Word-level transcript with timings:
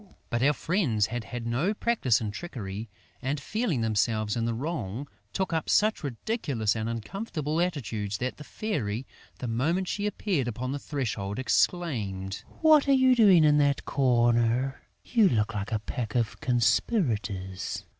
But 0.31 0.41
our 0.41 0.53
friends 0.53 1.05
had 1.05 1.25
had 1.25 1.45
no 1.45 1.75
practice 1.75 2.19
in 2.19 2.31
trickery 2.31 2.89
and, 3.21 3.39
feeling 3.39 3.81
themselves 3.81 4.35
in 4.35 4.45
the 4.45 4.53
wrong, 4.55 5.07
took 5.31 5.53
up 5.53 5.69
such 5.69 6.03
ridiculous 6.03 6.75
and 6.75 6.89
uncomfortable 6.89 7.61
attitudes 7.61 8.17
that 8.17 8.37
the 8.37 8.43
Fairy, 8.43 9.05
the 9.37 9.47
moment 9.47 9.87
she 9.87 10.07
appeared 10.07 10.47
upon 10.47 10.71
the 10.71 10.79
threshold, 10.79 11.37
exclaimed: 11.37 12.43
"What 12.61 12.87
are 12.87 12.93
you 12.93 13.13
doing 13.15 13.43
in 13.43 13.59
that 13.59 13.85
corner?... 13.85 14.81
You 15.05 15.29
look 15.29 15.53
like 15.53 15.71
a 15.71 15.77
pack 15.77 16.15
of 16.15 16.39
conspirators!" 16.39 17.85